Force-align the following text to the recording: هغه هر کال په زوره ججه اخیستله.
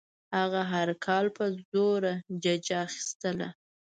هغه 0.37 0.61
هر 0.73 0.89
کال 1.05 1.25
په 1.37 1.45
زوره 1.69 2.13
ججه 2.43 2.75
اخیستله. 2.87 3.49